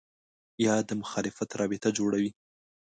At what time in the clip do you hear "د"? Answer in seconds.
0.89-0.89